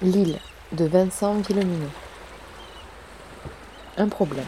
[0.00, 0.38] L'île
[0.70, 1.90] de Vincent Villeminot.
[3.96, 4.44] Un problème.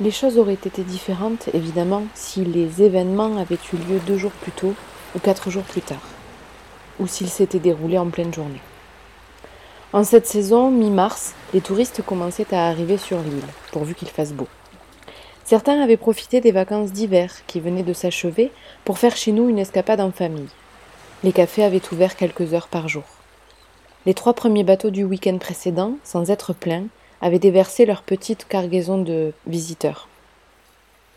[0.00, 4.50] Les choses auraient été différentes, évidemment, si les événements avaient eu lieu deux jours plus
[4.50, 4.74] tôt
[5.14, 6.02] ou quatre jours plus tard,
[6.98, 8.60] ou s'ils s'étaient déroulés en pleine journée.
[9.92, 14.48] En cette saison, mi-mars, les touristes commençaient à arriver sur l'île, pourvu qu'il fasse beau.
[15.44, 18.50] Certains avaient profité des vacances d'hiver qui venaient de s'achever
[18.84, 20.48] pour faire chez nous une escapade en famille.
[21.24, 23.04] Les cafés avaient ouvert quelques heures par jour.
[24.06, 26.86] Les trois premiers bateaux du week-end précédent, sans être pleins,
[27.20, 30.08] avaient déversé leur petite cargaison de visiteurs.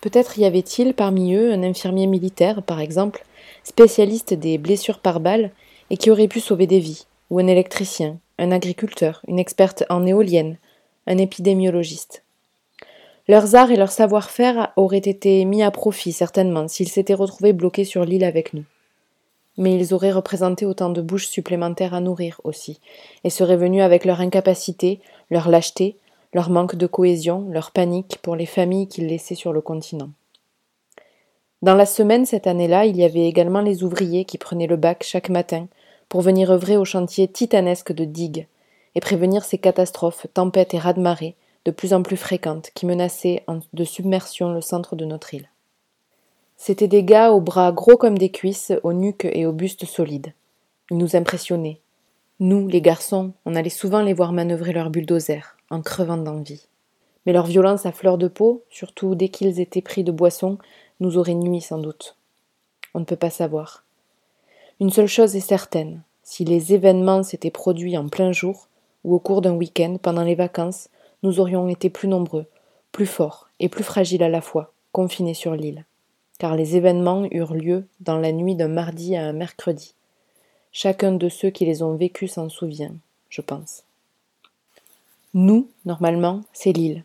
[0.00, 3.24] Peut-être y avait-il parmi eux un infirmier militaire, par exemple,
[3.64, 5.50] spécialiste des blessures par balles
[5.90, 10.06] et qui aurait pu sauver des vies, ou un électricien, un agriculteur, une experte en
[10.06, 10.58] éolienne,
[11.08, 12.22] un épidémiologiste.
[13.26, 17.84] Leurs arts et leur savoir-faire auraient été mis à profit certainement s'ils s'étaient retrouvés bloqués
[17.84, 18.64] sur l'île avec nous
[19.58, 22.80] mais ils auraient représenté autant de bouches supplémentaires à nourrir aussi,
[23.24, 25.00] et seraient venus avec leur incapacité,
[25.30, 25.96] leur lâcheté,
[26.32, 30.10] leur manque de cohésion, leur panique pour les familles qu'ils laissaient sur le continent.
[31.60, 35.02] Dans la semaine cette année-là, il y avait également les ouvriers qui prenaient le bac
[35.02, 35.66] chaque matin
[36.08, 38.46] pour venir œuvrer au chantier titanesque de digues
[38.94, 41.34] et prévenir ces catastrophes, tempêtes et raz-de-marée
[41.64, 45.48] de plus en plus fréquentes qui menaçaient de submersion le centre de notre île.
[46.60, 50.34] C'étaient des gars aux bras gros comme des cuisses, aux nuques et aux bustes solides.
[50.90, 51.80] Ils nous impressionnaient.
[52.40, 56.66] Nous, les garçons, on allait souvent les voir manœuvrer leur bulldozer, en crevant d'envie.
[57.24, 60.58] Mais leur violence à fleur de peau, surtout dès qu'ils étaient pris de boisson,
[60.98, 62.16] nous aurait nui sans doute.
[62.92, 63.84] On ne peut pas savoir.
[64.80, 68.68] Une seule chose est certaine, si les événements s'étaient produits en plein jour,
[69.04, 70.88] ou au cours d'un week-end pendant les vacances,
[71.22, 72.46] nous aurions été plus nombreux,
[72.90, 75.84] plus forts et plus fragiles à la fois, confinés sur l'île
[76.38, 79.94] car les événements eurent lieu dans la nuit d'un mardi à un mercredi.
[80.72, 82.94] Chacun de ceux qui les ont vécus s'en souvient,
[83.28, 83.84] je pense.
[85.34, 87.04] Nous, normalement, c'est l'île.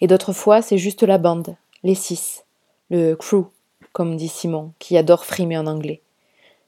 [0.00, 2.44] Et d'autres fois, c'est juste la bande, les six,
[2.90, 3.46] le crew,
[3.92, 6.00] comme dit Simon, qui adore frimer en anglais.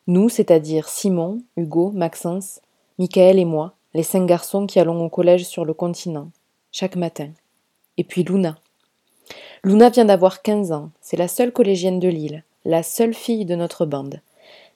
[0.07, 2.61] Nous, c'est-à-dire Simon, Hugo, Maxence,
[2.99, 6.31] Michael et moi, les cinq garçons qui allons au collège sur le continent,
[6.73, 7.31] chaque matin.
[7.99, 8.59] Et puis Luna,
[9.65, 13.55] Luna vient d'avoir quinze ans, c'est la seule collégienne de l'île, la seule fille de
[13.55, 14.21] notre bande.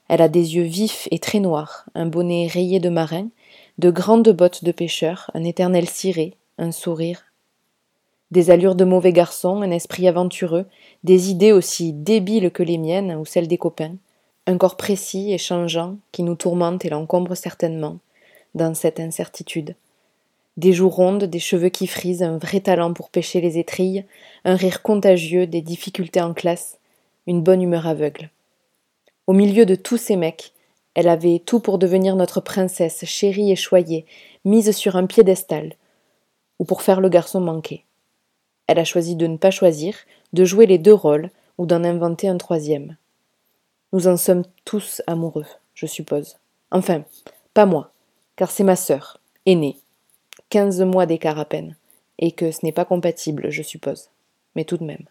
[0.08, 3.28] Elle a des yeux vifs et très noirs, un bonnet rayé de marin,
[3.78, 7.24] de grandes bottes de pêcheur, un éternel ciré, un sourire.
[8.30, 10.66] Des allures de mauvais garçon, un esprit aventureux,
[11.04, 13.96] des idées aussi débiles que les miennes ou celles des copains,
[14.46, 17.98] un corps précis et changeant qui nous tourmente et l'encombre certainement,
[18.54, 19.74] dans cette incertitude.
[20.56, 24.06] Des joues rondes, des cheveux qui frisent, un vrai talent pour pêcher les étrilles,
[24.44, 26.78] un rire contagieux, des difficultés en classe,
[27.26, 28.30] une bonne humeur aveugle.
[29.26, 30.52] Au milieu de tous ces mecs,
[30.94, 34.06] elle avait tout pour devenir notre princesse, chérie et choyée,
[34.46, 35.74] mise sur un piédestal,
[36.58, 37.84] ou pour faire le garçon manqué.
[38.66, 39.94] Elle a choisi de ne pas choisir,
[40.32, 42.96] de jouer les deux rôles, ou d'en inventer un troisième.
[43.92, 46.38] Nous en sommes tous amoureux, je suppose.
[46.70, 47.04] Enfin,
[47.52, 47.92] pas moi,
[48.36, 49.76] car c'est ma sœur, aînée,
[50.48, 51.76] quinze mois d'écart à peine,
[52.18, 54.10] et que ce n'est pas compatible, je suppose.
[54.54, 55.04] Mais tout de même.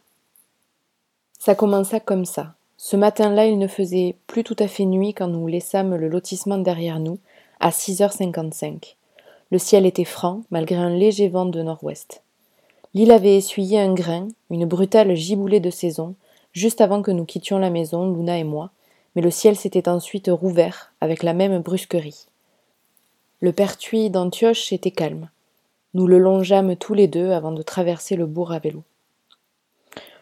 [1.39, 2.55] Ça commença comme ça.
[2.77, 6.57] Ce matin-là, il ne faisait plus tout à fait nuit quand nous laissâmes le lotissement
[6.57, 7.19] derrière nous,
[7.59, 8.97] à six heures cinquante-cinq.
[9.51, 12.21] Le ciel était franc, malgré un léger vent de nord-ouest.
[12.93, 16.15] L'île avait essuyé un grain, une brutale giboulée de saison,
[16.53, 18.71] juste avant que nous quittions la maison, Luna et moi,
[19.15, 22.27] mais le ciel s'était ensuite rouvert avec la même brusquerie.
[23.41, 25.29] Le pertuis d'Antioche était calme.
[25.93, 28.83] Nous le longeâmes tous les deux avant de traverser le bourg à vélo.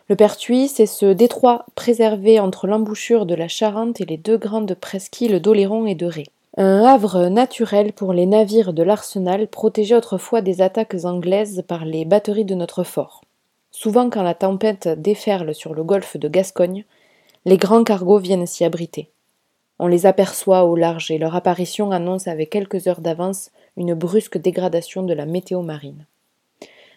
[0.10, 4.76] Le Pertuis, c'est ce détroit préservé entre l'embouchure de la Charente et les deux grandes
[4.76, 6.26] presqu'îles d'Oléron et de Ré.
[6.58, 12.04] Un havre naturel pour les navires de l'arsenal protégé autrefois des attaques anglaises par les
[12.04, 13.22] batteries de notre fort.
[13.72, 16.86] Souvent, quand la tempête déferle sur le golfe de Gascogne,
[17.46, 19.10] les grands cargos viennent s'y abriter.
[19.80, 24.38] On les aperçoit au large et leur apparition annonce avec quelques heures d'avance une brusque
[24.38, 26.06] dégradation de la météo marine.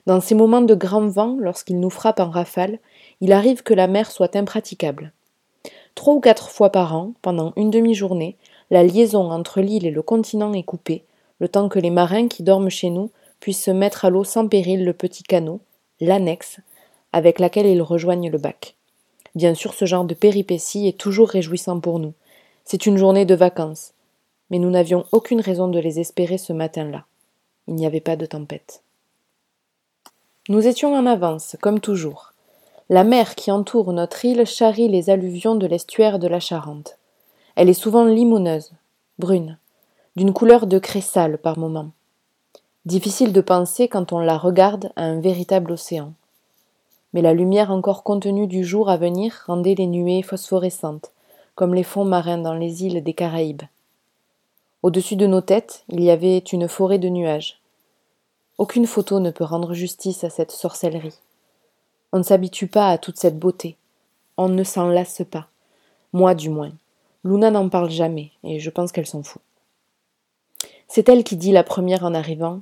[0.06, 2.78] Dans ces moments de grand vent, lorsqu'ils nous frappent en rafale,
[3.20, 5.12] il arrive que la mer soit impraticable.
[5.96, 8.36] Trois ou quatre fois par an, pendant une demi-journée,
[8.70, 11.04] la liaison entre l'île et le continent est coupée,
[11.40, 14.46] le temps que les marins qui dorment chez nous puissent se mettre à l'eau sans
[14.46, 15.60] péril le petit canot,
[16.00, 16.58] l'annexe,
[17.12, 18.76] avec laquelle ils rejoignent le bac.
[19.34, 22.14] Bien sûr, ce genre de péripétie est toujours réjouissant pour nous.
[22.68, 23.92] C'est une journée de vacances.
[24.50, 27.04] Mais nous n'avions aucune raison de les espérer ce matin-là.
[27.68, 28.82] Il n'y avait pas de tempête.
[30.48, 32.32] Nous étions en avance, comme toujours.
[32.88, 36.98] La mer qui entoure notre île charrie les alluvions de l'estuaire de la Charente.
[37.54, 38.72] Elle est souvent limoneuse,
[39.18, 39.58] brune.
[40.16, 41.90] d'une couleur de craie sale par moments.
[42.84, 46.14] Difficile de penser quand on la regarde à un véritable océan.
[47.12, 51.12] Mais la lumière encore contenue du jour à venir rendait les nuées phosphorescentes,
[51.56, 53.62] comme les fonds marins dans les îles des Caraïbes.
[54.82, 57.60] Au-dessus de nos têtes, il y avait une forêt de nuages.
[58.58, 61.18] Aucune photo ne peut rendre justice à cette sorcellerie.
[62.12, 63.76] On ne s'habitue pas à toute cette beauté.
[64.36, 65.48] On ne s'en lasse pas.
[66.12, 66.72] Moi du moins.
[67.24, 69.42] Luna n'en parle jamais, et je pense qu'elle s'en fout.
[70.88, 72.60] C'est elle qui dit la première en arrivant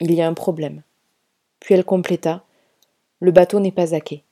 [0.00, 0.82] Il y a un problème.
[1.58, 2.44] Puis elle compléta
[3.18, 4.22] Le bateau n'est pas à quai.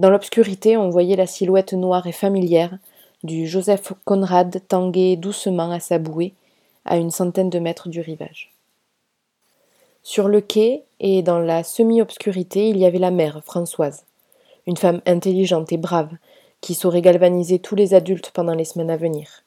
[0.00, 2.78] Dans l'obscurité, on voyait la silhouette noire et familière
[3.22, 6.32] du Joseph Conrad tanguer doucement à sa bouée
[6.86, 8.50] à une centaine de mètres du rivage.
[10.02, 14.06] Sur le quai et dans la semi-obscurité, il y avait la mère, Françoise,
[14.66, 16.16] une femme intelligente et brave,
[16.62, 19.42] qui saurait galvaniser tous les adultes pendant les semaines à venir,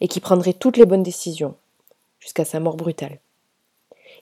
[0.00, 1.54] et qui prendrait toutes les bonnes décisions,
[2.18, 3.18] jusqu'à sa mort brutale.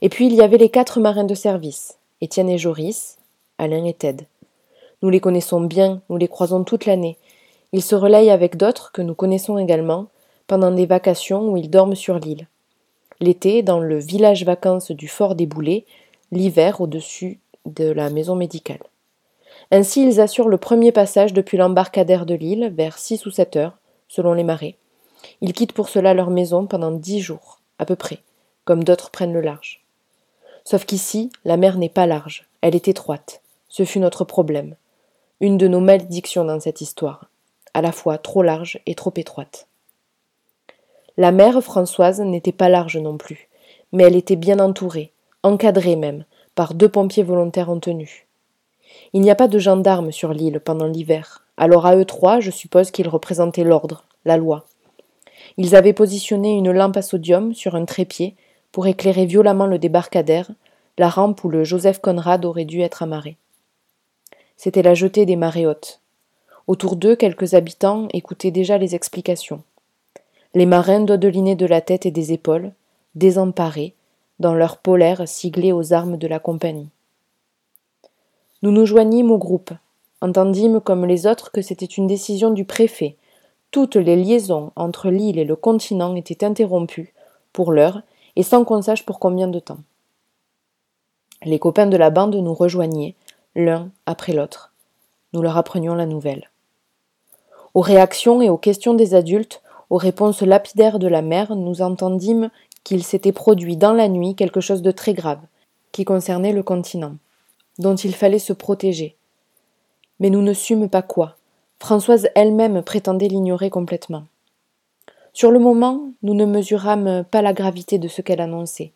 [0.00, 3.18] Et puis il y avait les quatre marins de service, Étienne et Joris,
[3.58, 4.26] Alain et Ted.
[5.02, 7.18] Nous les connaissons bien, nous les croisons toute l'année.
[7.72, 10.06] Ils se relayent avec d'autres que nous connaissons également
[10.46, 12.48] pendant des vacations où ils dorment sur l'île.
[13.20, 15.84] L'été, dans le village vacances du fort des Boulets,
[16.32, 18.82] l'hiver au-dessus de la maison médicale.
[19.70, 23.76] Ainsi, ils assurent le premier passage depuis l'embarcadère de l'île, vers six ou sept heures,
[24.08, 24.76] selon les marées.
[25.40, 28.20] Ils quittent pour cela leur maison pendant dix jours, à peu près,
[28.64, 29.82] comme d'autres prennent le large.
[30.64, 33.40] Sauf qu'ici, la mer n'est pas large, elle est étroite.
[33.68, 34.76] Ce fut notre problème.
[35.42, 37.28] Une de nos malédictions dans cette histoire,
[37.74, 39.66] à la fois trop large et trop étroite.
[41.18, 43.50] La mer Françoise n'était pas large non plus,
[43.92, 45.12] mais elle était bien entourée,
[45.42, 46.24] encadrée même,
[46.54, 48.26] par deux pompiers volontaires en tenue.
[49.12, 52.50] Il n'y a pas de gendarmes sur l'île pendant l'hiver, alors à eux trois, je
[52.50, 54.64] suppose qu'ils représentaient l'ordre, la loi.
[55.58, 58.36] Ils avaient positionné une lampe à sodium sur un trépied
[58.72, 60.50] pour éclairer violemment le débarcadère,
[60.96, 63.36] la rampe où le Joseph Conrad aurait dû être amarré.
[64.56, 66.00] C'était la jetée des marées hautes.
[66.66, 69.62] Autour d'eux, quelques habitants écoutaient déjà les explications.
[70.54, 72.72] Les marins dodelinés de la tête et des épaules,
[73.14, 73.94] désemparés,
[74.38, 76.88] dans leur polaire siglé aux armes de la compagnie.
[78.62, 79.72] Nous nous joignîmes au groupe,
[80.20, 83.16] entendîmes comme les autres que c'était une décision du préfet
[83.76, 87.12] toutes les liaisons entre l'île et le continent étaient interrompues,
[87.52, 88.00] pour l'heure,
[88.34, 89.80] et sans qu'on sache pour combien de temps.
[91.44, 93.14] Les copains de la bande nous rejoignaient,
[93.56, 94.72] l'un après l'autre.
[95.32, 96.50] Nous leur apprenions la nouvelle.
[97.74, 102.50] Aux réactions et aux questions des adultes, aux réponses lapidaires de la mère, nous entendîmes
[102.84, 105.40] qu'il s'était produit dans la nuit quelque chose de très grave,
[105.90, 107.16] qui concernait le continent,
[107.78, 109.16] dont il fallait se protéger.
[110.20, 111.36] Mais nous ne sûmes pas quoi,
[111.78, 114.24] Françoise elle-même prétendait l'ignorer complètement.
[115.32, 118.92] Sur le moment, nous ne mesurâmes pas la gravité de ce qu'elle annonçait.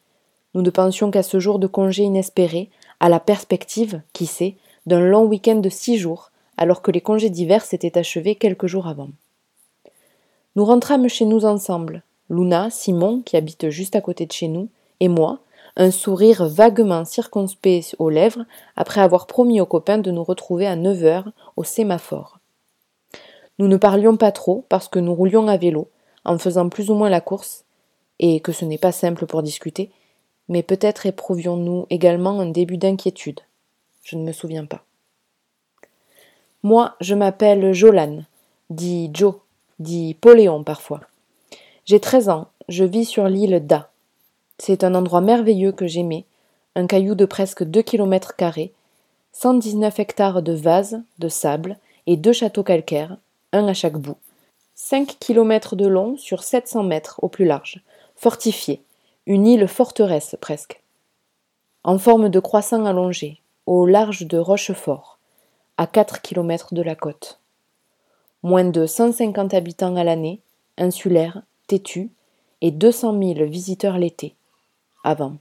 [0.55, 4.57] Nous ne pensions qu'à ce jour de congé inespéré, à la perspective, qui sait,
[4.87, 8.87] d'un long week-end de six jours, alors que les congés d'hiver s'étaient achevés quelques jours
[8.87, 9.11] avant.
[10.57, 14.69] Nous rentrâmes chez nous ensemble, Luna, Simon, qui habite juste à côté de chez nous,
[15.01, 15.41] et moi,
[15.77, 18.45] un sourire vaguement circonspect aux lèvres,
[18.77, 22.39] après avoir promis aux copains de nous retrouver à neuf heures au sémaphore.
[23.59, 25.89] Nous ne parlions pas trop parce que nous roulions à vélo,
[26.25, 27.65] en faisant plus ou moins la course,
[28.19, 29.91] et que ce n'est pas simple pour discuter,
[30.51, 33.41] mais peut-être éprouvions-nous également un début d'inquiétude.
[34.05, 34.83] Je ne me souviens pas.
[36.63, 38.25] Moi, je m'appelle Jolan,
[38.69, 39.37] dit Joe,
[39.79, 41.01] dit Poléon parfois.
[41.87, 43.91] J'ai treize ans, je vis sur l'île d'A.
[44.59, 46.25] C'est un endroit merveilleux que j'aimais,
[46.75, 48.73] un caillou de presque deux kilomètres carrés,
[49.33, 53.17] cent dix-neuf hectares de vases, de sable et deux châteaux calcaires,
[53.53, 54.19] un à chaque bout.
[54.75, 57.81] Cinq kilomètres de long sur sept cents mètres au plus large,
[58.17, 58.83] fortifié,
[59.31, 60.83] une île forteresse presque.
[61.85, 65.21] En forme de croissant allongé, au large de Rochefort,
[65.77, 67.39] à quatre kilomètres de la côte.
[68.43, 70.41] Moins de cent cinquante habitants à l'année,
[70.79, 72.11] insulaire, têtu,
[72.61, 74.35] et deux cent mille visiteurs l'été,
[75.05, 75.37] avant.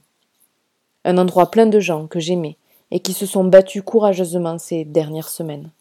[1.04, 2.56] Un endroit plein de gens que j'aimais
[2.92, 5.72] et qui se sont battus courageusement ces dernières semaines.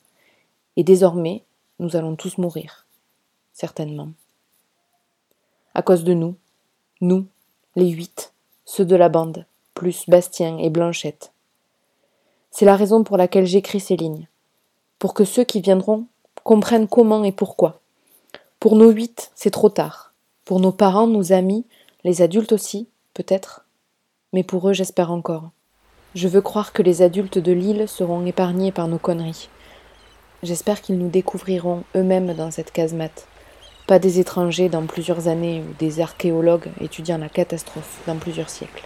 [0.77, 1.43] Et désormais,
[1.77, 2.87] nous allons tous mourir,
[3.53, 4.09] certainement.
[5.75, 6.35] À cause de nous,
[7.01, 7.27] nous,
[7.75, 8.33] les huit,
[8.65, 11.31] ceux de la bande, plus Bastien et Blanchette.
[12.51, 14.27] C'est la raison pour laquelle j'écris ces lignes,
[14.97, 16.05] pour que ceux qui viendront
[16.43, 17.79] comprennent comment et pourquoi.
[18.59, 20.13] Pour nos huit, c'est trop tard.
[20.45, 21.65] Pour nos parents, nos amis,
[22.03, 23.65] les adultes aussi, peut-être.
[24.33, 25.51] Mais pour eux, j'espère encore.
[26.15, 29.47] Je veux croire que les adultes de l'île seront épargnés par nos conneries.
[30.43, 33.28] J'espère qu'ils nous découvriront eux-mêmes dans cette casemate,
[33.89, 38.83] pas des étrangers dans plusieurs années ou des archéologues étudiant la catastrophe dans plusieurs siècles.